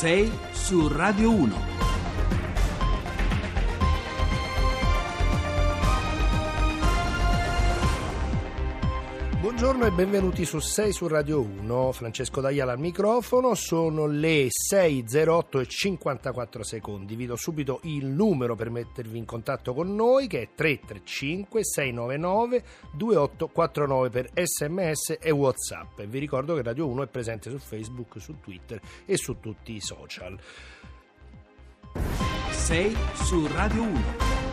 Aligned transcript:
6 0.00 0.32
su 0.54 0.88
Radio 0.88 1.30
1. 1.30 1.69
Buongiorno 9.60 9.88
e 9.88 9.92
benvenuti 9.92 10.46
su 10.46 10.58
6 10.58 10.90
su 10.90 11.06
Radio 11.06 11.42
1, 11.42 11.92
Francesco 11.92 12.40
D'Aiala 12.40 12.72
al 12.72 12.78
microfono, 12.78 13.54
sono 13.54 14.06
le 14.06 14.46
6.08 14.46 15.60
e 15.60 15.66
54 15.66 16.62
secondi, 16.64 17.14
vi 17.14 17.26
do 17.26 17.36
subito 17.36 17.80
il 17.82 18.06
numero 18.06 18.54
per 18.54 18.70
mettervi 18.70 19.18
in 19.18 19.26
contatto 19.26 19.74
con 19.74 19.94
noi 19.94 20.28
che 20.28 20.40
è 20.40 20.48
335 20.54 21.62
699 21.62 22.64
2849 22.92 24.08
per 24.08 24.30
sms 24.32 25.18
e 25.20 25.30
whatsapp 25.30 25.98
e 25.98 26.06
vi 26.06 26.18
ricordo 26.20 26.54
che 26.54 26.62
Radio 26.62 26.88
1 26.88 27.02
è 27.02 27.06
presente 27.08 27.50
su 27.50 27.58
Facebook, 27.58 28.18
su 28.18 28.40
Twitter 28.40 28.80
e 29.04 29.18
su 29.18 29.40
tutti 29.40 29.74
i 29.74 29.80
social. 29.82 30.38
6 32.48 32.96
su 33.12 33.46
Radio 33.48 33.82
1. 33.82 34.49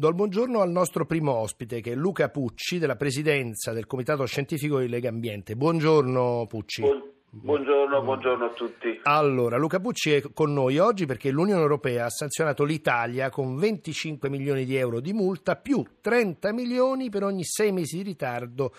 Do 0.00 0.08
il 0.08 0.14
buongiorno 0.14 0.62
al 0.62 0.70
nostro 0.70 1.04
primo 1.04 1.34
ospite 1.34 1.82
che 1.82 1.92
è 1.92 1.94
Luca 1.94 2.30
Pucci 2.30 2.78
della 2.78 2.96
presidenza 2.96 3.72
del 3.74 3.86
Comitato 3.86 4.24
Scientifico 4.24 4.78
di 4.78 4.88
Lega 4.88 5.10
Ambiente. 5.10 5.56
Buongiorno 5.56 6.46
Pucci. 6.48 6.82
Buongiorno, 7.28 8.00
buongiorno, 8.00 8.46
a 8.46 8.48
tutti. 8.48 8.98
Allora, 9.02 9.58
Luca 9.58 9.78
Pucci 9.78 10.12
è 10.12 10.22
con 10.32 10.54
noi 10.54 10.78
oggi 10.78 11.04
perché 11.04 11.30
l'Unione 11.30 11.60
Europea 11.60 12.06
ha 12.06 12.08
sanzionato 12.08 12.64
l'Italia 12.64 13.28
con 13.28 13.56
25 13.56 14.30
milioni 14.30 14.64
di 14.64 14.74
euro 14.74 15.00
di 15.00 15.12
multa 15.12 15.56
più 15.56 15.84
30 16.00 16.50
milioni 16.54 17.10
per 17.10 17.22
ogni 17.22 17.44
sei 17.44 17.70
mesi 17.70 17.98
di 17.98 18.02
ritardo. 18.04 18.72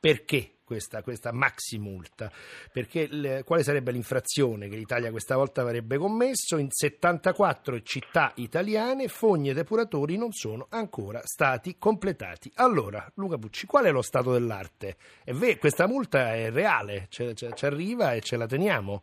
Perché? 0.00 0.53
Questa, 0.64 1.02
questa 1.02 1.32
maxi 1.32 1.78
multa, 1.78 2.30
perché 2.72 3.06
le, 3.10 3.42
quale 3.44 3.62
sarebbe 3.62 3.92
l'infrazione 3.92 4.68
che 4.68 4.76
l'Italia 4.76 5.10
questa 5.10 5.36
volta 5.36 5.60
avrebbe 5.60 5.96
commesso? 5.96 6.56
In 6.56 6.70
74 6.70 7.82
città 7.82 8.32
italiane 8.36 9.08
fogni 9.08 9.50
e 9.50 9.54
depuratori 9.54 10.16
non 10.16 10.32
sono 10.32 10.66
ancora 10.70 11.20
stati 11.22 11.76
completati. 11.78 12.50
Allora, 12.56 13.06
Luca 13.14 13.36
Pucci, 13.36 13.66
qual 13.66 13.84
è 13.84 13.90
lo 13.90 14.02
stato 14.02 14.32
dell'arte? 14.32 14.96
Vero, 15.26 15.58
questa 15.58 15.86
multa 15.86 16.34
è 16.34 16.50
reale, 16.50 17.06
ci 17.08 17.34
arriva 17.64 18.12
e 18.12 18.20
ce 18.20 18.36
la 18.36 18.46
teniamo. 18.46 19.02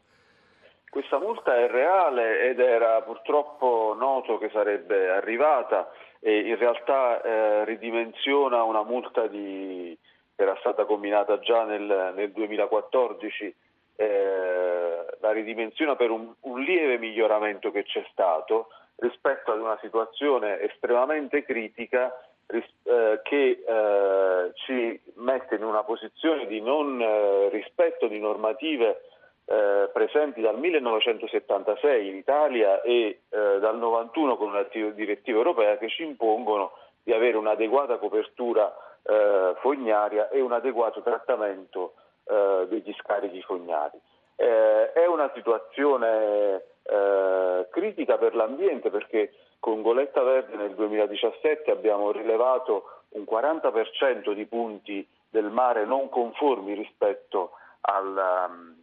Questa 0.92 1.20
multa 1.20 1.56
è 1.56 1.70
reale 1.70 2.50
ed 2.50 2.60
era 2.60 3.02
purtroppo 3.02 3.96
noto 3.98 4.38
che 4.38 4.50
sarebbe 4.52 5.10
arrivata 5.10 5.90
e 6.20 6.50
in 6.50 6.58
realtà 6.58 7.22
eh, 7.22 7.64
ridimensiona 7.64 8.62
una 8.64 8.84
multa 8.84 9.26
di 9.28 9.98
era 10.44 10.56
stata 10.60 10.86
combinata 10.86 11.40
già 11.40 11.64
nel, 11.64 12.14
nel 12.16 12.32
2014, 12.32 13.56
eh, 13.96 15.06
la 15.20 15.32
ridimensiona 15.32 15.96
per 15.96 16.10
un, 16.10 16.34
un 16.42 16.60
lieve 16.62 16.98
miglioramento 16.98 17.72
che 17.72 17.84
c'è 17.84 18.06
stato 18.12 18.70
rispetto 18.96 19.52
ad 19.52 19.60
una 19.60 19.78
situazione 19.82 20.62
estremamente 20.62 21.44
critica 21.44 22.14
eh, 22.48 23.20
che 23.24 23.64
eh, 23.66 24.52
ci 24.66 25.00
mette 25.16 25.56
in 25.56 25.64
una 25.64 25.84
posizione 25.84 26.48
di 26.48 26.62
non 26.62 27.02
eh, 27.02 27.50
rispetto 27.50 28.08
di 28.08 28.20
normative 28.20 29.02
eh, 29.46 29.90
presenti 29.92 30.42
dal 30.42 30.58
1976 30.60 32.08
in 32.08 32.16
Italia 32.16 32.82
e 32.82 33.22
eh, 33.30 33.60
dal 33.60 33.78
91 33.78 34.38
con 34.38 34.50
una 34.50 34.66
direttiva 34.94 35.38
europea 35.38 35.78
che 35.78 35.90
ci 35.90 36.04
impongono 36.04 36.74
di 37.04 37.14
avere 37.14 37.38
un'adeguata 37.38 37.98
copertura 37.98 38.72
eh, 39.04 39.54
fognaria 39.60 40.30
e 40.30 40.42
un 40.42 40.52
adeguato 40.52 41.02
trattamento 41.02 41.94
eh, 42.24 42.66
degli 42.70 42.94
scarichi 43.00 43.42
fognari. 43.42 44.00
Eh, 44.36 44.92
è 44.94 45.06
una 45.06 45.32
situazione 45.34 46.64
eh, 46.84 47.68
critica 47.70 48.18
per 48.18 48.36
l'ambiente 48.36 48.90
perché 48.90 49.34
con 49.60 49.82
Goletta 49.82 50.24
Verde 50.24 50.56
nel 50.56 50.74
2017 50.74 51.70
abbiamo 51.70 52.12
rilevato 52.12 53.04
un 53.10 53.24
40% 53.30 54.34
di 54.34 54.46
punti 54.46 55.08
del 55.30 55.50
mare 55.50 55.86
non 55.86 56.10
conformi 56.10 56.74
rispetto 56.74 57.52
al, 57.82 58.48
um, 58.50 58.76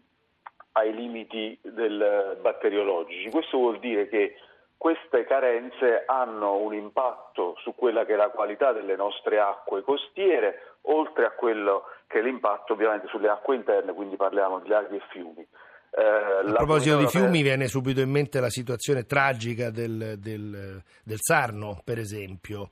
ai 0.73 0.95
limiti 0.95 1.59
del 1.63 2.39
batteriologici. 2.41 3.31
Questo 3.31 3.59
vuol 3.59 3.79
dire 3.79 4.09
che 4.09 4.37
queste 4.79 5.25
carenze 5.25 6.05
hanno 6.07 6.57
un 6.57 6.73
impatto 6.73 7.57
su 7.59 7.75
quella 7.75 8.05
che 8.07 8.15
è 8.15 8.17
la 8.17 8.31
qualità 8.31 8.73
delle 8.73 8.95
nostre 8.95 9.41
acque 9.41 9.83
costiere, 9.83 10.77
oltre 10.83 11.27
a 11.27 11.33
quello 11.33 11.83
che 12.07 12.21
è 12.21 12.23
l'impatto 12.23 12.73
ovviamente 12.73 13.09
sulle 13.09 13.29
acque 13.29 13.57
interne, 13.57 13.93
quindi 13.93 14.17
parliamo 14.17 14.61
di 14.61 14.69
laghi 14.69 14.97
e 14.97 15.03
fiumi. 15.11 15.47
Eh, 15.91 16.49
a 16.51 16.53
proposito 16.53 16.97
di 16.97 17.07
fiumi, 17.09 17.43
viene 17.43 17.67
subito 17.67 18.01
in 18.01 18.11
mente 18.11 18.41
la 18.41 18.51
situazione 18.51 19.03
tragica 19.03 19.71
del, 19.71 20.15
del, 20.19 20.81
del 21.03 21.19
Sarno, 21.19 21.81
per 21.85 21.99
esempio. 21.99 22.71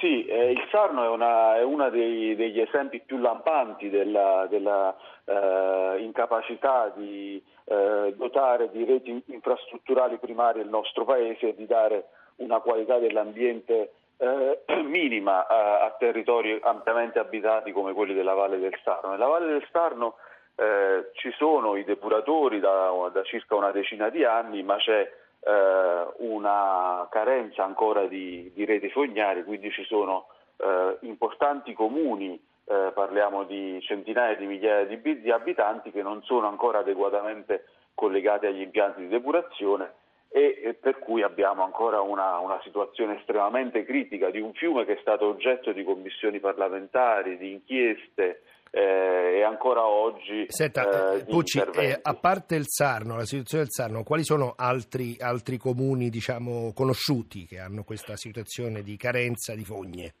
Sì, 0.00 0.24
eh, 0.24 0.50
il 0.50 0.66
Sarno 0.70 1.04
è, 1.04 1.08
una, 1.08 1.56
è 1.56 1.62
uno 1.62 1.90
degli 1.90 2.58
esempi 2.58 3.00
più 3.00 3.18
lampanti 3.18 3.90
della, 3.90 4.46
della 4.48 4.96
eh, 5.26 6.00
incapacità 6.00 6.90
di 6.96 7.40
eh, 7.70 8.14
dotare 8.16 8.68
di 8.72 8.84
reti 8.84 9.22
infrastrutturali 9.26 10.18
primarie 10.18 10.62
il 10.62 10.68
nostro 10.68 11.04
Paese 11.04 11.50
e 11.50 11.54
di 11.54 11.66
dare 11.66 12.06
una 12.36 12.58
qualità 12.58 12.98
dell'ambiente 12.98 13.92
eh, 14.16 14.62
minima 14.82 15.46
a, 15.46 15.84
a, 15.84 15.90
territori 15.96 16.58
ampiamente 16.60 17.20
abitati 17.20 17.70
come 17.70 17.92
quelli 17.92 18.12
della 18.12 18.34
Valle 18.34 18.58
del 18.58 18.76
Sarno. 18.82 19.10
Nella 19.10 19.28
Valle 19.28 19.52
del 19.52 19.66
Sarno 19.70 20.16
eh, 20.56 21.10
ci 21.14 21.30
sono 21.36 21.76
i 21.76 21.84
depuratori 21.84 22.58
da, 22.58 22.90
da 23.12 23.22
circa 23.22 23.54
una 23.54 23.70
decina 23.70 24.08
di 24.08 24.24
anni, 24.24 24.64
ma 24.64 24.76
c'è 24.76 25.08
eh, 25.38 26.06
una 26.18 27.06
carenza 27.08 27.62
ancora 27.62 28.06
di, 28.06 28.50
di, 28.52 28.64
reti 28.64 28.90
fognarie, 28.90 29.44
quindi 29.44 29.70
ci 29.70 29.84
sono 29.84 30.26
eh, 30.56 30.98
importanti 31.02 31.72
comuni, 31.72 32.36
eh, 32.64 32.90
parliamo 32.94 33.44
di 33.44 33.80
centinaia 33.82 34.36
di 34.36 34.46
migliaia 34.46 34.84
di, 34.84 35.20
di, 35.20 35.30
abitanti 35.30 35.90
che 35.90 36.02
non 36.02 36.22
sono 36.22 36.48
ancora 36.48 36.78
adeguatamente 36.78 37.64
collegati 37.94 38.46
agli 38.46 38.60
impianti 38.60 39.00
di 39.00 39.08
depurazione 39.08 39.94
e, 40.28 40.76
per 40.80 40.98
cui 41.00 41.22
abbiamo 41.22 41.64
ancora 41.64 42.00
una, 42.00 42.38
una 42.38 42.60
situazione 42.62 43.18
estremamente 43.18 43.84
critica 43.84 44.30
di 44.30 44.40
un 44.40 44.52
fiume 44.52 44.84
che 44.84 44.94
è 44.94 44.98
stato 45.00 45.26
oggetto 45.26 45.72
di 45.72 45.82
commissioni 45.82 46.38
parlamentari, 46.38 47.36
di 47.36 47.50
inchieste, 47.50 48.42
eh, 48.70 49.38
e 49.38 49.42
ancora 49.42 49.84
oggi. 49.86 50.46
Senta, 50.48 51.14
eh, 51.14 51.24
Pucci, 51.24 51.58
eh, 51.58 51.98
a 52.00 52.14
parte 52.14 52.54
il 52.54 52.66
Sarno, 52.66 53.16
la 53.16 53.24
situazione 53.24 53.64
del 53.64 53.72
Sarno, 53.72 54.02
quali 54.04 54.24
sono 54.24 54.54
altri, 54.56 55.16
altri 55.18 55.56
comuni 55.56 56.08
diciamo, 56.08 56.72
conosciuti 56.72 57.46
che 57.46 57.58
hanno 57.58 57.82
questa 57.82 58.16
situazione 58.16 58.82
di 58.82 58.96
carenza 58.96 59.54
di 59.54 59.64
fogne? 59.64 60.14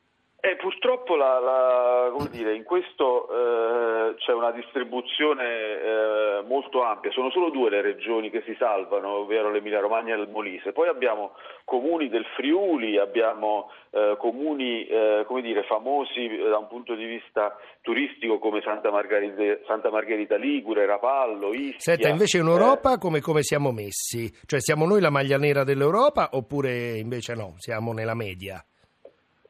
Eh, 1.10 1.16
purtroppo 1.16 1.16
la, 1.16 1.38
la, 1.40 2.28
dire, 2.30 2.54
in 2.54 2.62
questo 2.62 3.28
eh, 3.28 4.14
c'è 4.16 4.32
una 4.32 4.52
distribuzione 4.52 5.44
eh, 5.44 6.42
molto 6.46 6.82
ampia, 6.82 7.10
sono 7.10 7.30
solo 7.30 7.50
due 7.50 7.70
le 7.70 7.80
regioni 7.80 8.30
che 8.30 8.42
si 8.46 8.54
salvano, 8.58 9.20
ovvero 9.20 9.50
l'Emilia 9.50 9.80
Romagna 9.80 10.14
e 10.14 10.20
il 10.20 10.28
Molise, 10.28 10.72
poi 10.72 10.88
abbiamo 10.88 11.32
comuni 11.64 12.08
del 12.08 12.24
Friuli, 12.36 12.98
abbiamo 12.98 13.70
eh, 13.90 14.14
comuni 14.18 14.86
eh, 14.86 15.26
dire, 15.42 15.64
famosi 15.64 16.26
eh, 16.26 16.48
da 16.48 16.58
un 16.58 16.68
punto 16.68 16.94
di 16.94 17.04
vista 17.04 17.56
turistico 17.80 18.38
come 18.38 18.60
Santa 18.62 18.90
Margherita, 18.90 19.64
Santa 19.66 19.90
Margherita 19.90 20.36
Ligure, 20.36 20.86
Rapallo, 20.86 21.52
Ischia. 21.52 21.78
Senta, 21.78 22.08
invece 22.08 22.38
in 22.38 22.46
Europa 22.46 22.98
come, 22.98 23.20
come 23.20 23.42
siamo 23.42 23.72
messi? 23.72 24.30
Cioè 24.46 24.60
siamo 24.60 24.86
noi 24.86 25.00
la 25.00 25.10
maglia 25.10 25.38
nera 25.38 25.64
dell'Europa 25.64 26.30
oppure 26.32 26.98
invece 26.98 27.34
no, 27.34 27.54
siamo 27.58 27.92
nella 27.92 28.14
media? 28.14 28.62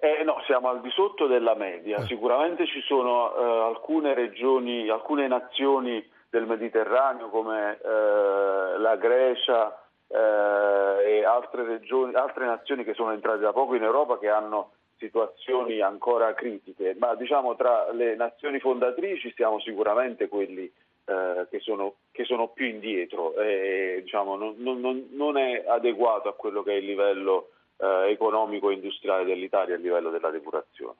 Eh, 0.02 0.24
no, 0.24 0.40
siamo 0.46 0.70
al 0.70 0.80
di 0.80 0.90
sotto 0.90 1.26
della 1.26 1.54
media. 1.54 1.98
Eh. 1.98 2.06
Sicuramente 2.06 2.66
ci 2.66 2.80
sono 2.80 3.36
eh, 3.36 3.68
alcune 3.68 4.14
regioni, 4.14 4.88
alcune 4.88 5.28
nazioni 5.28 6.02
del 6.30 6.46
Mediterraneo 6.46 7.28
come 7.28 7.78
eh, 7.78 8.78
la 8.78 8.96
Grecia 8.96 9.78
eh, 10.08 11.16
e 11.18 11.24
altre, 11.24 11.64
regioni, 11.64 12.14
altre 12.14 12.46
nazioni 12.46 12.82
che 12.82 12.94
sono 12.94 13.12
entrate 13.12 13.40
da 13.40 13.52
poco 13.52 13.74
in 13.74 13.82
Europa 13.82 14.18
che 14.18 14.30
hanno 14.30 14.70
situazioni 14.96 15.80
ancora 15.80 16.32
critiche, 16.32 16.96
ma 16.98 17.14
diciamo 17.14 17.54
tra 17.56 17.90
le 17.92 18.16
nazioni 18.16 18.58
fondatrici 18.58 19.32
siamo 19.34 19.60
sicuramente 19.60 20.28
quelli 20.28 20.70
eh, 21.04 21.46
che 21.50 21.60
sono, 21.60 21.96
che, 22.10 22.24
sono, 22.24 22.48
più 22.48 22.66
indietro 22.66 23.34
e 23.34 24.00
diciamo, 24.02 24.36
non, 24.36 24.54
non, 24.58 25.08
non 25.10 25.36
è 25.36 25.64
adeguato 25.66 26.28
a 26.28 26.34
quello 26.34 26.62
che 26.62 26.72
è 26.72 26.76
il 26.76 26.86
livello 26.86 27.50
eh, 27.80 28.10
economico 28.10 28.70
e 28.70 28.74
industriale 28.74 29.24
dell'Italia 29.24 29.74
a 29.74 29.78
livello 29.78 30.10
della 30.10 30.30
depurazione. 30.30 30.96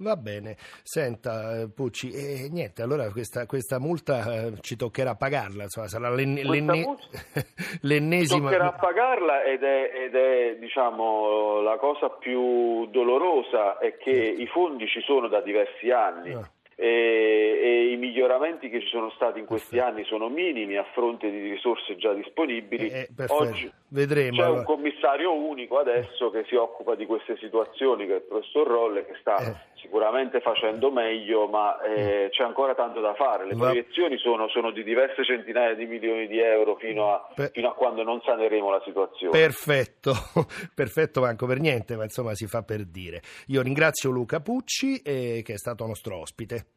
Va 0.00 0.14
bene, 0.14 0.54
senta 0.84 1.58
eh, 1.58 1.70
Pucci, 1.74 2.12
e 2.12 2.48
niente, 2.52 2.82
allora 2.82 3.10
questa, 3.10 3.46
questa 3.46 3.80
multa 3.80 4.32
eh, 4.32 4.52
ci 4.60 4.76
toccherà 4.76 5.16
pagarla, 5.16 5.64
insomma, 5.64 5.88
sarà 5.88 6.08
l'enne, 6.10 6.44
l'enne, 6.44 6.96
l'ennesima. 7.82 8.48
Ci 8.48 8.54
toccherà 8.54 8.72
pagarla 8.74 9.42
ed 9.42 9.64
è, 9.64 9.90
ed 9.92 10.14
è 10.14 10.56
diciamo, 10.60 11.60
la 11.62 11.76
cosa 11.78 12.10
più 12.10 12.86
dolorosa 12.90 13.78
è 13.78 13.96
che 13.96 14.12
i 14.12 14.46
fondi 14.46 14.86
ci 14.86 15.00
sono 15.00 15.26
da 15.26 15.40
diversi 15.40 15.90
anni. 15.90 16.32
Ah. 16.32 16.48
E, 16.80 16.86
e, 16.86 17.92
i 17.92 17.96
miglioramenti 17.96 18.68
che 18.68 18.80
ci 18.80 18.86
sono 18.86 19.10
stati 19.10 19.40
in 19.40 19.46
questi 19.46 19.80
anni 19.80 20.04
sono 20.04 20.28
minimi 20.28 20.76
a 20.76 20.84
fronte 20.94 21.28
di 21.28 21.50
risorse 21.50 21.96
già 21.96 22.12
disponibili. 22.12 22.88
Eh, 22.88 23.08
eh 23.18 23.24
Oggi 23.26 23.68
Vedremo, 23.90 24.36
c'è 24.36 24.42
allora. 24.42 24.58
un 24.58 24.64
commissario 24.64 25.32
unico 25.32 25.78
adesso 25.78 26.28
che 26.28 26.44
si 26.46 26.54
occupa 26.54 26.94
di 26.94 27.06
queste 27.06 27.38
situazioni, 27.38 28.06
che 28.06 28.12
è 28.12 28.16
il 28.16 28.22
professor 28.22 28.66
Rolle, 28.66 29.06
che 29.06 29.16
sta 29.18 29.38
eh. 29.38 29.56
sicuramente 29.80 30.40
facendo 30.40 30.90
meglio, 30.90 31.46
ma 31.48 31.80
eh, 31.80 32.26
mm. 32.26 32.28
c'è 32.28 32.42
ancora 32.42 32.74
tanto 32.74 33.00
da 33.00 33.14
fare. 33.14 33.46
Le 33.46 33.54
Va. 33.54 33.68
proiezioni 33.68 34.18
sono, 34.18 34.46
sono, 34.48 34.72
di 34.72 34.84
diverse 34.84 35.24
centinaia 35.24 35.74
di 35.74 35.86
milioni 35.86 36.26
di 36.26 36.38
euro 36.38 36.76
fino 36.76 37.14
a, 37.14 37.30
per... 37.34 37.50
fino 37.50 37.70
a 37.70 37.72
quando 37.72 38.02
non 38.02 38.20
saneremo 38.22 38.70
la 38.70 38.82
situazione. 38.84 39.32
Perfetto, 39.32 40.12
perfetto 40.74 41.22
manco 41.22 41.46
per 41.46 41.58
niente, 41.58 41.96
ma 41.96 42.02
insomma 42.02 42.34
si 42.34 42.46
fa 42.46 42.62
per 42.62 42.84
dire. 42.84 43.22
Io 43.46 43.62
ringrazio 43.62 44.10
Luca 44.10 44.40
Pucci 44.40 45.00
eh, 45.00 45.40
che 45.42 45.54
è 45.54 45.58
stato 45.58 45.86
nostro 45.86 46.18
ospite. 46.18 46.67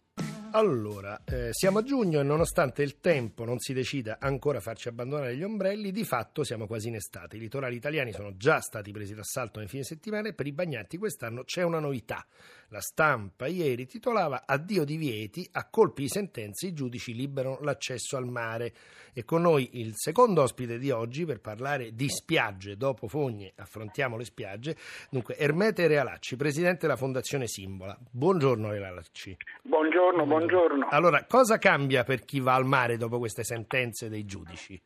Allora, 0.53 1.21
eh, 1.23 1.47
siamo 1.51 1.79
a 1.79 1.81
giugno 1.81 2.19
e 2.19 2.23
nonostante 2.23 2.83
il 2.83 2.99
tempo 2.99 3.45
non 3.45 3.57
si 3.59 3.71
decida 3.71 4.17
ancora 4.19 4.57
a 4.57 4.61
farci 4.61 4.89
abbandonare 4.89 5.37
gli 5.37 5.43
ombrelli, 5.43 5.91
di 5.91 6.03
fatto 6.03 6.43
siamo 6.43 6.67
quasi 6.67 6.89
in 6.89 6.95
estate. 6.95 7.37
I 7.37 7.39
litorali 7.39 7.77
italiani 7.77 8.11
sono 8.11 8.35
già 8.35 8.59
stati 8.59 8.91
presi 8.91 9.15
d'assalto 9.15 9.59
nei 9.59 9.69
fine 9.69 9.83
settimana 9.83 10.27
e 10.27 10.33
per 10.33 10.47
i 10.47 10.51
bagnanti 10.51 10.97
quest'anno 10.97 11.45
c'è 11.45 11.61
una 11.63 11.79
novità. 11.79 12.25
La 12.73 12.79
stampa 12.79 13.47
ieri 13.47 13.85
titolava 13.85 14.43
Addio 14.45 14.85
divieti, 14.85 15.45
a 15.51 15.67
colpi 15.69 16.03
di 16.03 16.07
sentenze 16.07 16.67
i 16.67 16.73
giudici 16.73 17.13
liberano 17.13 17.59
l'accesso 17.63 18.15
al 18.15 18.27
mare. 18.29 18.71
E 19.11 19.25
con 19.25 19.41
noi 19.41 19.71
il 19.73 19.91
secondo 19.95 20.43
ospite 20.43 20.77
di 20.77 20.89
oggi 20.89 21.25
per 21.25 21.41
parlare 21.41 21.93
di 21.93 22.07
spiagge. 22.07 22.77
Dopo 22.77 23.09
Fogne 23.09 23.51
affrontiamo 23.57 24.15
le 24.15 24.23
spiagge. 24.23 24.77
Dunque, 25.09 25.35
Ermete 25.35 25.85
Realacci, 25.87 26.37
presidente 26.37 26.87
della 26.87 26.95
Fondazione 26.95 27.45
Simbola. 27.45 27.97
Buongiorno 28.09 28.71
Realacci. 28.71 29.35
Buongiorno, 29.63 30.25
buongiorno. 30.25 30.87
Allora, 30.91 31.25
cosa 31.25 31.57
cambia 31.57 32.05
per 32.05 32.23
chi 32.23 32.39
va 32.39 32.53
al 32.53 32.65
mare 32.65 32.95
dopo 32.95 33.19
queste 33.19 33.43
sentenze 33.43 34.07
dei 34.07 34.23
giudici? 34.23 34.81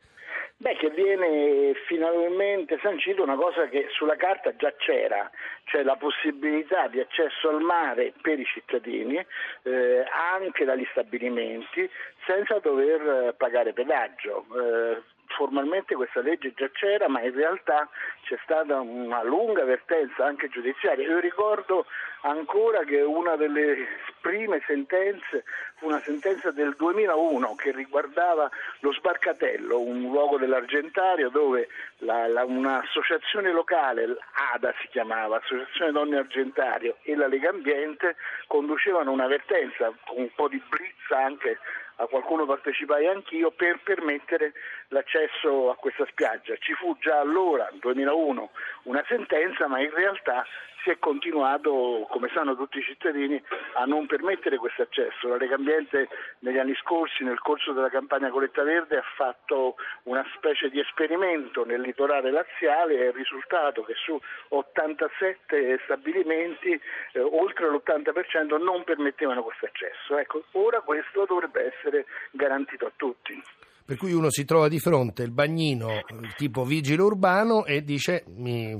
Beh, 0.58 0.74
che 0.76 0.88
viene 0.88 1.74
finalmente 1.86 2.78
sancito 2.80 3.22
una 3.22 3.36
cosa 3.36 3.68
che 3.68 3.88
sulla 3.90 4.16
carta 4.16 4.56
già 4.56 4.72
c'era, 4.78 5.30
cioè 5.64 5.82
la 5.82 5.96
possibilità 5.96 6.88
di 6.88 6.98
accesso 6.98 7.50
al 7.50 7.60
mare 7.60 8.14
per 8.22 8.40
i 8.40 8.44
cittadini 8.46 9.18
eh, 9.64 10.04
anche 10.10 10.64
dagli 10.64 10.86
stabilimenti 10.92 11.90
senza 12.24 12.58
dover 12.60 13.34
pagare 13.36 13.74
pedaggio. 13.74 14.46
Eh, 14.56 15.02
formalmente 15.36 15.94
questa 15.94 16.20
legge 16.20 16.54
già 16.54 16.70
c'era, 16.70 17.06
ma 17.08 17.20
in 17.20 17.34
realtà 17.34 17.88
c'è 18.22 18.38
stata 18.42 18.80
una 18.80 19.22
lunga 19.22 19.64
vertenza 19.64 20.24
anche 20.24 20.48
giudiziaria. 20.48 21.06
Io 21.06 21.20
ricordo 21.20 21.84
ancora 22.22 22.82
che 22.84 23.02
una 23.02 23.36
delle 23.36 23.86
prime 24.20 24.62
sentenze 24.66 25.44
fu 25.76 25.86
una 25.86 26.00
sentenza 26.00 26.50
del 26.50 26.74
2001 26.76 27.54
che 27.54 27.70
riguardava 27.70 28.50
lo 28.80 28.92
Sbarcatello, 28.92 29.78
un 29.78 30.02
luogo 30.02 30.38
dell'Argentario 30.38 31.28
dove 31.28 31.68
la, 31.98 32.26
la, 32.28 32.44
un'associazione 32.44 33.52
locale, 33.52 34.16
ADA 34.54 34.74
si 34.80 34.88
chiamava, 34.88 35.36
Associazione 35.36 35.92
Donne 35.92 36.16
Argentario 36.18 36.96
e 37.02 37.14
la 37.14 37.26
Lega 37.26 37.50
Ambiente 37.50 38.16
conducevano 38.46 39.12
una 39.12 39.26
vertenza 39.26 39.92
con 40.06 40.18
un 40.18 40.30
po' 40.34 40.48
di 40.48 40.62
blitz 40.68 41.10
anche 41.10 41.58
a 41.96 42.06
qualcuno 42.06 42.44
partecipai 42.44 43.06
anch'io 43.06 43.50
per 43.50 43.80
permettere 43.82 44.52
l'accesso 44.88 45.70
a 45.70 45.76
questa 45.76 46.06
spiaggia. 46.06 46.56
Ci 46.56 46.74
fu 46.74 46.96
già 46.98 47.20
allora, 47.20 47.68
nel 47.70 47.80
2001, 47.80 48.50
una 48.84 49.04
sentenza, 49.08 49.66
ma 49.66 49.80
in 49.80 49.92
realtà 49.94 50.44
si 50.86 50.90
è 50.92 50.98
continuato, 51.00 52.06
come 52.08 52.30
sanno 52.32 52.54
tutti 52.54 52.78
i 52.78 52.82
cittadini, 52.82 53.42
a 53.74 53.84
non 53.86 54.06
permettere 54.06 54.56
questo 54.56 54.82
accesso. 54.82 55.26
La 55.26 55.36
Lega 55.36 55.56
Ambiente 55.56 56.08
negli 56.40 56.58
anni 56.58 56.76
scorsi, 56.76 57.24
nel 57.24 57.40
corso 57.40 57.72
della 57.72 57.90
campagna 57.90 58.30
Coletta 58.30 58.62
Verde, 58.62 58.98
ha 58.98 59.04
fatto 59.16 59.74
una 60.04 60.24
specie 60.36 60.70
di 60.70 60.78
esperimento 60.78 61.64
nel 61.64 61.80
litorale 61.80 62.30
laziale 62.30 63.00
e 63.00 63.06
il 63.06 63.12
risultato 63.12 63.82
che 63.82 63.94
su 63.96 64.16
87 64.50 65.80
stabilimenti 65.82 66.80
eh, 67.12 67.20
oltre 67.20 67.68
l'80% 67.68 68.62
non 68.62 68.84
permettevano 68.84 69.42
questo 69.42 69.66
accesso. 69.66 70.16
Ecco, 70.16 70.44
ora 70.52 70.80
questo 70.82 71.24
dovrebbe 71.26 71.74
essere 71.74 72.06
garantito 72.30 72.86
a 72.86 72.92
tutti. 72.94 73.42
Per 73.86 73.96
cui 73.96 74.12
uno 74.12 74.30
si 74.30 74.44
trova 74.44 74.66
di 74.66 74.80
fronte 74.80 75.22
il 75.22 75.30
bagnino 75.30 76.00
tipo 76.36 76.64
vigile 76.64 77.02
urbano 77.02 77.64
e 77.64 77.82
dice 77.82 78.24
mi 78.34 78.74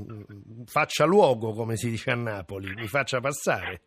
faccia 0.67 1.05
luogo, 1.05 1.53
come 1.53 1.77
si 1.77 1.89
dice 1.89 2.11
a 2.11 2.17
Napoli, 2.17 2.75
mi 2.75 2.89
faccia 2.89 3.21
passare. 3.21 3.83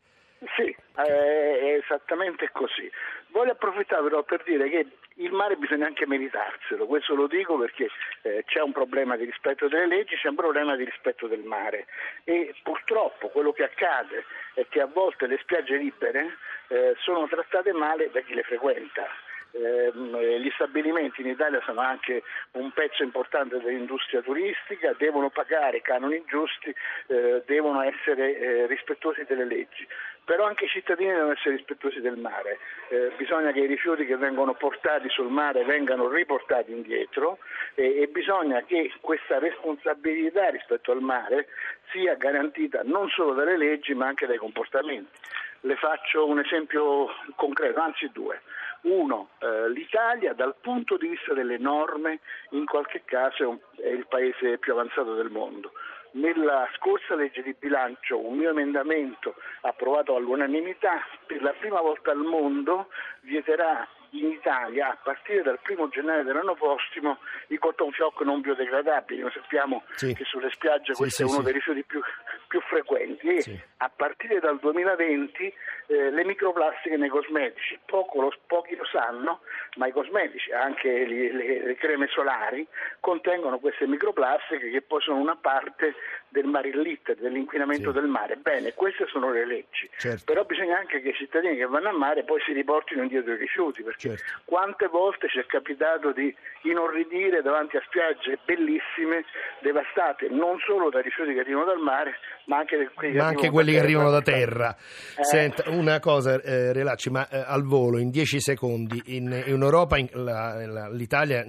Sì, 0.56 0.74
è 0.94 1.78
esattamente 1.84 2.50
così. 2.54 2.90
Voglio 3.32 3.52
approfittare 3.52 4.02
però 4.04 4.24
per 4.24 4.44
dire 4.46 4.70
che 4.70 4.88
il 5.16 5.34
mare 5.34 5.58
bisogna 5.58 5.88
anche 5.88 6.08
meritarselo, 6.08 6.86
questo 6.86 7.14
lo 7.16 7.28
dico 7.28 7.58
perché 7.58 7.90
eh, 8.22 8.46
c'è 8.46 8.62
un 8.62 8.72
problema 8.72 9.18
di 9.18 9.26
rispetto 9.26 9.68
delle 9.68 9.88
leggi, 9.88 10.16
c'è 10.16 10.30
un 10.30 10.36
problema 10.36 10.78
di 10.78 10.86
rispetto 10.86 11.28
del 11.28 11.44
mare 11.44 11.88
e 12.24 12.56
purtroppo 12.64 13.28
quello 13.28 13.52
che 13.52 13.64
accade 13.64 14.24
è 14.54 14.66
che 14.70 14.80
a 14.80 14.86
volte 14.86 15.28
le 15.28 15.38
spiagge 15.42 15.76
libere 15.76 16.38
eh, 16.70 16.96
sono 17.00 17.28
trattate 17.28 17.74
male 17.74 18.10
da 18.12 18.22
chi 18.22 18.34
le 18.34 18.44
frequenta 18.44 19.06
gli 19.52 20.50
stabilimenti 20.54 21.22
in 21.22 21.28
Italia 21.28 21.62
sono 21.66 21.82
anche 21.82 22.24
un 22.52 22.72
pezzo 22.72 23.04
importante 23.04 23.60
dell'industria 23.60 24.22
turistica, 24.22 24.94
devono 24.98 25.30
pagare 25.30 25.82
canoni 25.82 26.24
giusti, 26.28 26.74
eh, 27.08 27.44
devono 27.46 27.82
essere 27.82 28.38
eh, 28.38 28.68
rispettosi 28.68 29.26
delle 29.28 29.46
leggi 29.46 29.88
però 30.30 30.46
anche 30.46 30.66
i 30.66 30.70
cittadini 30.70 31.10
devono 31.10 31.32
essere 31.32 31.56
rispettosi 31.56 32.02
del 32.02 32.16
mare, 32.16 32.60
eh, 32.90 33.12
bisogna 33.18 33.52
che 33.52 33.62
i 33.62 33.66
rifiuti 33.66 34.06
che 34.06 34.16
vengono 34.16 34.54
portati 34.54 35.10
sul 35.10 35.32
mare 35.32 35.64
vengano 35.64 36.08
riportati 36.08 36.72
indietro 36.72 37.40
e, 37.74 38.02
e 38.02 38.08
bisogna 38.10 38.62
che 38.62 38.94
questa 39.02 39.40
responsabilità 39.40 40.50
rispetto 40.50 40.92
al 40.92 41.02
mare 41.02 41.48
sia 41.90 42.14
garantita 42.14 42.82
non 42.84 43.10
solo 43.10 43.34
dalle 43.34 43.58
leggi 43.58 43.96
ma 43.96 44.06
anche 44.06 44.28
dai 44.28 44.38
comportamenti. 44.38 45.18
Le 45.62 45.76
faccio 45.78 46.28
un 46.28 46.38
esempio 46.38 47.08
concreto, 47.34 47.80
anzi 47.80 48.08
due. 48.14 48.40
Uno, 48.82 49.30
eh, 49.40 49.70
l'Italia 49.70 50.34
dal 50.34 50.56
punto 50.62 50.98
di 50.98 51.10
vista 51.10 51.34
delle 51.34 51.58
norme 51.58 52.20
in 52.52 52.66
qualche 52.66 53.04
caso 53.04 53.60
è 53.76 53.88
il 53.88 54.08
paese 54.08 54.58
più 54.58 54.74
avanzato 54.74 55.16
del 55.16 55.30
mondo. 55.30 55.72
Nella 56.12 56.68
scorsa 56.76 57.14
legge 57.16 57.44
di 57.44 57.56
bilancio 57.58 58.20
un 58.20 58.38
mio 58.38 58.50
emendamento 58.50 59.36
approvato 59.62 60.16
all'unanimità 60.16 61.06
per 61.26 61.42
la 61.42 61.54
prima 61.60 61.82
volta 61.82 62.12
al 62.12 62.18
mondo 62.24 62.88
vieterà 63.22 63.88
in 64.12 64.32
Italia 64.32 64.90
a 64.90 64.98
partire 65.02 65.42
dal 65.44 65.60
primo 65.62 65.88
gennaio 65.90 66.24
dell'anno 66.24 66.56
prossimo 66.56 67.20
i 67.48 67.58
cotton 67.58 67.92
fioc 67.92 68.22
non 68.22 68.42
biodegradabili. 68.42 69.22
Noi 69.22 69.32
sappiamo 69.32 69.84
sì. 69.96 70.14
che 70.14 70.24
sulle 70.24 70.50
spiagge 70.52 70.94
sì, 70.94 71.00
questo 71.02 71.28
sì, 71.28 71.32
è 71.32 71.34
uno 71.34 71.44
dei 71.44 71.54
rifiuti 71.54 71.84
più, 71.84 72.02
più 72.48 72.60
frequenti 72.62 73.28
e 73.28 73.64
a 73.78 73.90
partire 73.96 74.40
dal 74.40 74.60
2020 74.60 75.54
eh, 75.88 76.12
le 76.12 76.26
microplastiche 76.26 76.98
nei 76.98 77.10
cosmetici. 77.10 77.80
Lo, 77.90 78.34
pochi 78.48 78.76
lo 78.76 78.86
sanno, 78.86 79.42
ma 79.76 79.88
i 79.88 79.92
cosmetici, 79.92 80.52
anche 80.52 81.06
le, 81.06 81.32
le, 81.32 81.66
le 81.66 81.76
creme 81.76 82.08
solari, 82.08 82.68
contengono 83.00 83.60
queste 83.60 83.88
microplastiche 83.88 84.70
che 84.70 84.82
poi 84.82 85.02
sono 85.02 85.20
una 85.20 85.36
parte 85.36 85.96
del 86.30 86.46
marillit, 86.46 87.20
dell'inquinamento 87.20 87.92
sì. 87.92 88.00
del 88.00 88.08
mare. 88.08 88.38
Bene, 88.38 88.74
queste 88.74 89.06
sono 89.08 89.32
le 89.32 89.46
leggi, 89.46 89.90
certo. 89.98 90.24
però 90.26 90.44
bisogna 90.46 90.78
anche 90.78 91.02
che 91.02 91.10
i 91.10 91.14
cittadini 91.14 91.58
che 91.58 91.66
vanno 91.66 91.90
a 91.90 91.98
mare 91.98 92.24
poi 92.24 92.40
si 92.46 92.54
riportino 92.54 93.02
indietro 93.02 93.34
i 93.34 93.38
rifiuti, 93.38 93.84
perché 93.84 94.16
certo. 94.16 94.42
quante 94.46 94.88
volte 94.88 95.28
ci 95.28 95.40
è 95.40 95.46
capitato 95.46 96.12
di 96.12 96.34
inorridire 96.64 97.42
davanti 97.42 97.78
a 97.78 97.82
spiagge 97.86 98.40
bellissime, 98.46 99.26
devastate 99.62 100.28
non 100.30 100.58
solo 100.66 100.90
dai 100.90 101.04
rifiuti 101.04 101.34
che 101.34 101.40
arrivano 101.40 101.66
dal 101.66 101.80
mare, 101.80 102.16
ma 102.46 102.58
anche, 102.58 102.90
quelli 102.94 103.18
ma 103.18 103.28
anche 103.28 103.50
quelli 103.50 103.72
che 103.72 103.80
arrivano 103.80 104.12
da 104.12 104.22
terra. 104.22 104.76
Eh. 104.76 105.24
Senta, 105.24 105.70
una 105.70 106.00
cosa, 106.00 106.42
eh, 106.42 106.74
Relacci, 106.74 107.10
ma 107.10 107.28
eh, 107.30 107.44
al 107.46 107.64
volo, 107.64 107.98
in 107.98 108.10
10 108.10 108.40
secondi, 108.40 109.02
in, 109.08 109.44
in 109.46 109.62
Europa 109.62 109.98
in, 109.98 110.10
la, 110.14 110.66
la, 110.66 110.90
l'Italia 110.90 111.46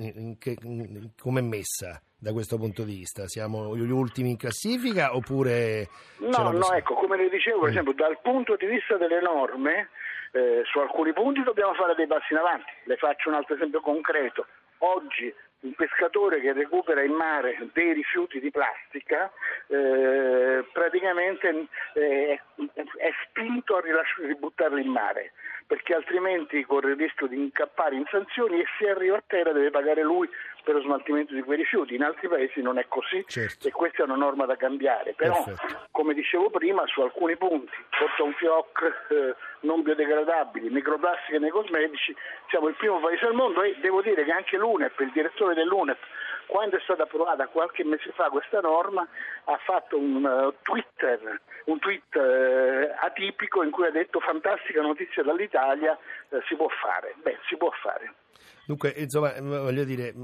come 1.19 1.41
è 1.41 1.43
messa? 1.43 2.01
Da 2.21 2.33
questo 2.33 2.57
punto 2.59 2.85
di 2.85 2.95
vista? 2.95 3.27
Siamo 3.27 3.75
gli 3.77 3.91
ultimi 3.91 4.31
in 4.31 4.37
classifica 4.37 5.17
oppure... 5.17 5.89
No, 6.19 6.51
no, 6.53 6.73
ecco, 6.73 6.95
come 6.95 7.17
le 7.17 7.29
dicevo, 7.31 7.61
per 7.61 7.69
mm. 7.69 7.73
esempio, 7.73 7.93
dal 7.95 8.19
punto 8.21 8.57
di 8.57 8.67
vista 8.67 8.97
delle 8.97 9.21
norme, 9.21 9.89
eh, 10.33 10.63
su 10.65 10.79
alcuni 10.79 11.13
punti 11.13 11.43
dobbiamo 11.43 11.75
fare 11.75 11.95
dei 11.95 12.07
passi 12.07 12.33
in 12.33 12.39
avanti. 12.39 12.71
Le 12.85 12.97
faccio 12.97 13.31
un 13.31 13.37
altro 13.37 13.55
esempio 13.55 13.81
concreto. 13.81 14.47
Oggi 14.79 15.35
un 15.61 15.75
pescatore 15.75 16.41
che 16.41 16.53
recupera 16.53 17.03
in 17.03 17.13
mare 17.13 17.69
dei 17.75 17.93
rifiuti 17.93 18.41
di 18.41 18.51
plastica 18.51 19.31
eh, 19.67 20.65
praticamente 20.73 21.67
eh, 21.95 22.41
è 22.97 23.11
spinto 23.29 23.77
a 23.77 23.83
ributtarli 23.83 24.83
in 24.83 24.91
mare 24.91 25.33
perché 25.71 25.95
altrimenti 25.95 26.65
corre 26.65 26.91
il 26.91 26.97
rischio 26.97 27.29
di 27.29 27.37
incappare 27.37 27.95
in 27.95 28.05
sanzioni 28.11 28.59
e 28.59 28.65
se 28.77 28.91
arriva 28.91 29.19
a 29.19 29.23
terra 29.25 29.53
deve 29.53 29.71
pagare 29.71 30.03
lui 30.03 30.29
per 30.65 30.75
lo 30.75 30.81
smaltimento 30.81 31.33
di 31.33 31.43
quei 31.43 31.59
rifiuti. 31.59 31.95
In 31.95 32.03
altri 32.03 32.27
paesi 32.27 32.61
non 32.61 32.77
è 32.77 32.87
così 32.89 33.25
certo. 33.29 33.69
e 33.69 33.71
questa 33.71 34.03
è 34.03 34.05
una 34.05 34.17
norma 34.17 34.47
da 34.47 34.57
cambiare. 34.57 35.15
Però, 35.15 35.45
Perfetto. 35.45 35.87
come 35.93 36.13
dicevo 36.13 36.51
prima, 36.51 36.85
su 36.89 37.01
alcuni 37.03 37.37
punti, 37.37 37.71
sotto 37.91 38.25
un 38.25 38.33
fioc 38.33 39.07
eh, 39.11 39.37
non 39.61 39.83
biodegradabili, 39.83 40.71
microplastiche 40.71 41.39
nei 41.39 41.51
cosmetici, 41.51 42.17
siamo 42.49 42.67
il 42.67 42.75
primo 42.75 42.99
paese 42.99 43.27
al 43.27 43.35
mondo 43.35 43.63
e 43.63 43.77
devo 43.81 44.03
dire 44.03 44.25
che 44.25 44.33
anche 44.33 44.57
l'UNEP, 44.57 44.99
il 44.99 45.13
direttore 45.13 45.55
dell'UNEP, 45.55 45.99
quando 46.51 46.77
è 46.77 46.81
stata 46.81 47.05
approvata 47.05 47.47
qualche 47.47 47.85
mese 47.85 48.11
fa 48.11 48.29
questa 48.29 48.61
norma, 48.61 49.07
ha 49.45 49.57
fatto 49.59 49.97
un 49.97 50.25
uh, 50.25 50.53
Twitter, 50.63 51.41
un 51.67 51.79
tweet 51.79 52.15
uh, 52.17 52.93
atipico 53.07 53.63
in 53.63 53.71
cui 53.71 53.87
ha 53.87 53.91
detto 53.91 54.19
fantastica 54.19 54.83
notizia 54.83 55.23
dall'Italia, 55.23 55.97
uh, 56.31 56.41
si 56.49 56.57
può 56.57 56.67
fare. 56.69 57.15
Beh, 57.23 57.39
si 57.47 57.57
può 57.57 57.71
fare. 57.71 58.13
Dunque, 58.67 58.95
insomma, 58.97 59.33
voglio 59.41 59.85
dire, 59.85 60.15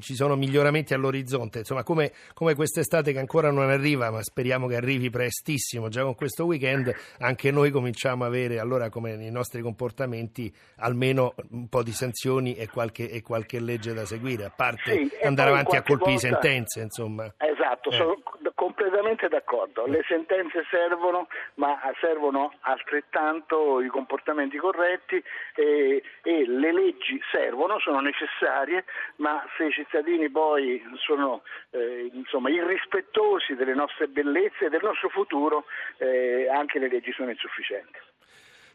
ci 0.00 0.14
sono 0.14 0.34
miglioramenti 0.34 0.94
all'orizzonte, 0.94 1.60
insomma, 1.60 1.82
come, 1.84 2.12
come, 2.34 2.54
quest'estate 2.54 3.12
che 3.12 3.18
ancora 3.18 3.50
non 3.50 3.70
arriva, 3.70 4.10
ma 4.10 4.22
speriamo 4.22 4.66
che 4.66 4.76
arrivi 4.76 5.10
prestissimo, 5.10 5.88
già 5.88 6.02
con 6.02 6.14
questo 6.14 6.44
weekend, 6.44 6.92
anche 7.18 7.50
noi 7.50 7.70
cominciamo 7.70 8.24
a 8.24 8.26
avere, 8.26 8.58
allora, 8.58 8.88
come 8.88 9.16
nei 9.16 9.30
nostri 9.30 9.62
comportamenti, 9.62 10.52
almeno 10.78 11.34
un 11.50 11.68
po' 11.68 11.82
di 11.82 11.92
sanzioni 11.92 12.54
e 12.54 12.68
qualche, 12.68 13.08
e 13.08 13.22
qualche 13.22 13.60
legge 13.60 13.92
da 13.94 14.04
seguire, 14.04 14.46
a 14.46 14.52
parte 14.54 14.92
Sì, 14.92 15.10
andare 15.24 15.50
avanti 15.50 15.76
a 15.76 15.82
colpi 15.82 16.10
di 16.10 16.18
sentenze, 16.18 16.80
insomma. 16.80 17.32
Esatto, 17.36 17.90
Eh. 17.90 17.96
sono 17.96 18.14
completamente 18.58 19.28
d'accordo. 19.28 19.86
Le 19.86 20.02
sentenze 20.08 20.64
servono, 20.68 21.28
ma 21.54 21.78
servono 22.00 22.52
altrettanto 22.62 23.80
i 23.80 23.86
comportamenti 23.86 24.56
corretti 24.56 25.22
e, 25.54 26.02
e 26.24 26.44
le 26.44 26.72
leggi 26.72 27.20
servono, 27.30 27.78
sono 27.78 28.00
necessarie, 28.00 28.84
ma 29.16 29.46
se 29.56 29.66
i 29.66 29.70
cittadini 29.70 30.28
poi 30.28 30.82
sono 30.96 31.42
eh, 31.70 32.10
insomma, 32.12 32.50
irrispettosi 32.50 33.54
delle 33.54 33.74
nostre 33.74 34.08
bellezze 34.08 34.64
e 34.64 34.70
del 34.70 34.82
nostro 34.82 35.08
futuro, 35.08 35.66
eh, 35.98 36.48
anche 36.52 36.80
le 36.80 36.88
leggi 36.88 37.12
sono 37.12 37.30
insufficienti. 37.30 37.98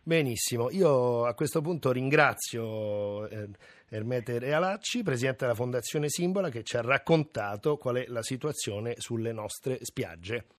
Benissimo, 0.05 0.69
io 0.69 1.25
a 1.25 1.33
questo 1.33 1.61
punto 1.61 1.91
ringrazio 1.91 3.27
eh, 3.27 3.47
Ermete 3.93 4.39
Realacci, 4.39 5.03
presidente 5.03 5.43
della 5.45 5.53
Fondazione 5.53 6.09
Simbola, 6.09 6.49
che 6.49 6.63
ci 6.63 6.77
ha 6.77 6.81
raccontato 6.81 7.77
qual 7.77 7.97
è 7.97 8.05
la 8.07 8.23
situazione 8.23 8.95
sulle 8.97 9.31
nostre 9.31 9.77
spiagge. 9.83 10.45